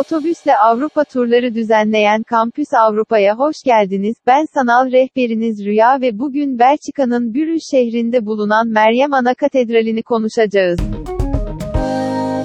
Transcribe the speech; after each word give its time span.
Otobüsle 0.00 0.56
Avrupa 0.56 1.04
turları 1.04 1.54
düzenleyen 1.54 2.22
Kampüs 2.22 2.66
Avrupa'ya 2.74 3.38
hoş 3.38 3.56
geldiniz. 3.64 4.16
Ben 4.26 4.44
sanal 4.54 4.92
rehberiniz 4.92 5.64
Rüya 5.64 6.00
ve 6.00 6.18
bugün 6.18 6.58
Belçika'nın 6.58 7.34
Brüj 7.34 7.62
şehrinde 7.70 8.26
bulunan 8.26 8.68
Meryem 8.68 9.14
Ana 9.14 9.34
Katedrali'ni 9.34 10.02
konuşacağız. 10.02 10.80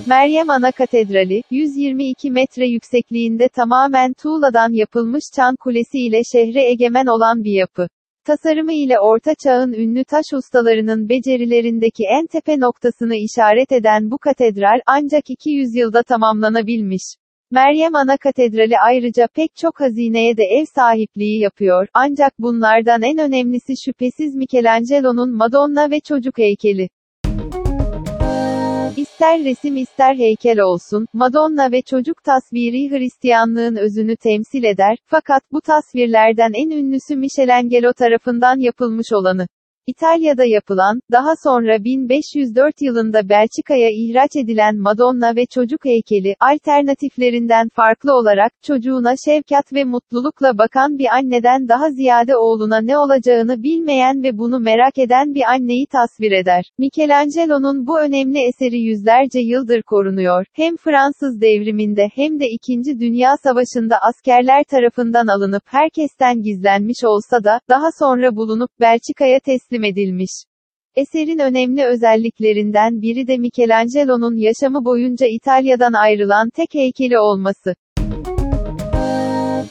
Meryem 0.08 0.50
Ana 0.50 0.72
Katedrali, 0.72 1.42
122 1.52 2.32
metre 2.32 2.68
yüksekliğinde 2.68 3.50
tamamen 3.50 4.14
tuğladan 4.14 4.74
yapılmış 4.74 5.24
çan 5.36 5.56
kulesi 5.60 6.00
ile 6.00 6.22
şehre 6.32 6.70
egemen 6.72 7.06
olan 7.06 7.44
bir 7.44 7.54
yapı. 7.54 7.88
Tasarımı 8.26 8.74
ile 8.74 9.00
Orta 9.00 9.36
Çağ'ın 9.44 9.74
ünlü 9.74 10.04
taş 10.04 10.26
ustalarının 10.34 11.10
becerilerindeki 11.10 12.04
en 12.20 12.28
tepe 12.28 12.60
noktasını 12.60 13.16
işaret 13.16 13.72
eden 13.72 14.12
bu 14.12 14.18
katedral 14.18 14.80
ancak 14.86 15.30
200 15.30 15.76
yılda 15.76 16.04
tamamlanabilmiş. 16.04 17.04
Meryem 17.52 17.96
Ana 17.96 18.18
Katedrali 18.18 18.80
ayrıca 18.80 19.28
pek 19.36 19.56
çok 19.56 19.80
hazineye 19.82 20.38
de 20.38 20.44
ev 20.44 20.66
sahipliği 20.76 21.40
yapıyor, 21.40 21.88
ancak 21.94 22.34
bunlardan 22.40 23.02
en 23.02 23.18
önemlisi 23.18 23.74
şüphesiz 23.86 24.36
Michelangelo'nun 24.36 25.36
Madonna 25.38 25.92
ve 25.92 26.00
çocuk 26.00 26.38
heykeli. 26.38 26.90
İster 28.98 29.44
resim 29.44 29.78
ister 29.78 30.16
heykel 30.16 30.60
olsun, 30.60 31.06
Madonna 31.14 31.72
ve 31.72 31.82
çocuk 31.82 32.24
tasviri 32.24 32.92
Hristiyanlığın 32.92 33.76
özünü 33.76 34.16
temsil 34.16 34.64
eder, 34.64 34.98
fakat 35.06 35.44
bu 35.52 35.62
tasvirlerden 35.62 36.52
en 36.56 36.70
ünlüsü 36.70 37.16
Michelangelo 37.16 37.94
tarafından 37.94 38.60
yapılmış 38.60 39.08
olanı. 39.14 39.48
İtalya'da 39.88 40.46
yapılan, 40.46 41.00
daha 41.12 41.36
sonra 41.44 41.84
1504 41.84 42.82
yılında 42.82 43.30
Belçika'ya 43.30 43.90
ihraç 43.90 44.36
edilen 44.36 44.78
Madonna 44.78 45.36
ve 45.36 45.46
çocuk 45.46 45.86
heykeli, 45.86 46.36
alternatiflerinden 46.40 47.70
farklı 47.76 48.14
olarak, 48.14 48.52
çocuğuna 48.64 49.14
şefkat 49.26 49.74
ve 49.74 49.84
mutlulukla 49.84 50.58
bakan 50.58 50.98
bir 50.98 51.08
anneden 51.16 51.68
daha 51.68 51.90
ziyade 51.90 52.38
oğluna 52.38 52.82
ne 52.82 52.98
olacağını 52.98 53.64
bilmeyen 53.64 54.24
ve 54.24 54.38
bunu 54.38 54.60
merak 54.60 54.98
eden 54.98 55.34
bir 55.34 55.44
anneyi 55.54 55.86
tasvir 55.88 56.32
eder. 56.32 56.64
Michelangelo'nun 56.78 57.88
bu 57.88 58.00
önemli 58.00 58.40
eseri 58.48 58.80
yüzlerce 58.80 59.40
yıldır 59.40 59.82
korunuyor, 59.82 60.46
hem 60.54 60.78
Fransız 60.78 61.42
devriminde 61.42 62.10
hem 62.16 62.40
de 62.40 62.46
2. 62.50 63.00
Dünya 63.00 63.36
Savaşı'nda 63.44 63.98
askerler 63.98 64.64
tarafından 64.64 65.28
alınıp 65.28 65.64
herkesten 65.66 66.42
gizlenmiş 66.42 67.04
olsa 67.04 67.44
da, 67.44 67.60
daha 67.70 67.88
sonra 68.00 68.36
bulunup 68.36 68.70
Belçika'ya 68.80 69.40
teslim 69.40 69.75
edilmiş. 69.84 70.32
Eserin 70.96 71.40
önemli 71.40 71.86
özelliklerinden 71.86 73.02
biri 73.02 73.28
de 73.28 73.38
Michelangelo'nun 73.38 74.36
yaşamı 74.36 74.86
boyunca 74.86 75.28
İtalya'dan 75.28 75.94
ayrılan 75.94 76.50
tek 76.50 76.74
heykeli 76.74 77.20
olması. 77.20 77.76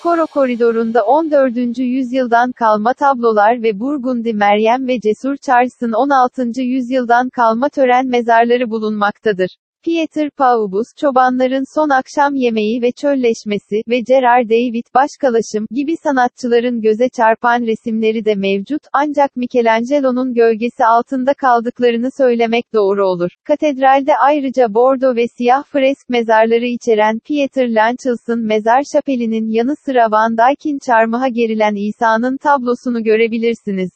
Koro 0.03 0.27
koridorunda 0.27 1.03
14. 1.03 1.79
yüzyıldan 1.79 2.53
kalma 2.53 2.95
tablolar 2.95 3.63
ve 3.63 3.81
Burgundi 3.81 4.33
Meryem 4.33 4.87
ve 4.89 5.01
Cesur 5.01 5.37
Charles'ın 5.37 5.93
16. 5.93 6.63
yüzyıldan 6.63 7.29
kalma 7.29 7.69
tören 7.69 8.07
mezarları 8.07 8.71
bulunmaktadır. 8.71 9.57
Pieter 9.85 10.31
Paubus, 10.31 10.87
Çobanların 11.01 11.65
Son 11.75 11.89
Akşam 11.89 12.35
Yemeği 12.35 12.83
ve 12.83 12.93
Çölleşmesi 12.93 13.77
ve 13.89 14.01
Gerard 14.01 14.51
David 14.51 14.85
Başkalaşım 14.95 15.67
gibi 15.71 15.97
sanatçıların 16.03 16.81
göze 16.81 17.09
çarpan 17.09 17.63
resimleri 17.63 18.25
de 18.25 18.35
mevcut, 18.35 18.83
ancak 18.93 19.37
Michelangelo'nun 19.37 20.35
gölgesi 20.35 20.85
altında 20.85 21.35
kaldıklarını 21.35 22.09
söylemek 22.19 22.65
doğru 22.75 23.07
olur. 23.07 23.31
Katedralde 23.45 24.13
ayrıca 24.17 24.75
bordo 24.75 25.17
ve 25.17 25.25
siyah 25.39 25.65
fresk 25.65 26.09
mezarları 26.09 26.67
içeren 26.67 27.19
Pieter 27.19 27.75
Lanchels'ın 27.75 28.47
mezar 28.47 28.83
şapelinin 28.93 29.51
yanı 29.51 29.75
sıra 29.85 30.11
Van 30.11 30.37
Dyck'in 30.39 30.79
çarmıha 30.87 31.29
gerilen 31.29 31.75
İsa'nın 31.89 32.37
tablosunu 32.37 33.03
görebilirsiniz. 33.03 33.91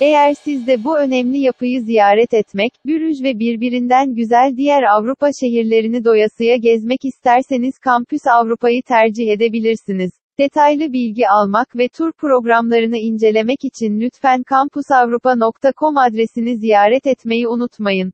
Eğer 0.00 0.34
siz 0.34 0.66
de 0.66 0.84
bu 0.84 0.98
önemli 0.98 1.38
yapıyı 1.38 1.80
ziyaret 1.80 2.34
etmek, 2.34 2.72
Brüj 2.86 3.22
ve 3.22 3.38
birbirinden 3.38 4.14
güzel 4.14 4.56
diğer 4.56 4.82
Avrupa 4.82 5.30
şehirlerini 5.40 6.04
doyasıya 6.04 6.56
gezmek 6.56 7.04
isterseniz 7.04 7.78
Kampüs 7.78 8.20
Avrupa'yı 8.26 8.82
tercih 8.82 9.28
edebilirsiniz. 9.28 10.10
Detaylı 10.38 10.92
bilgi 10.92 11.28
almak 11.28 11.76
ve 11.76 11.88
tur 11.88 12.12
programlarını 12.12 12.96
incelemek 12.98 13.64
için 13.64 14.00
lütfen 14.00 14.42
kampusavrupa.com 14.42 15.98
adresini 15.98 16.56
ziyaret 16.56 17.06
etmeyi 17.06 17.48
unutmayın. 17.48 18.12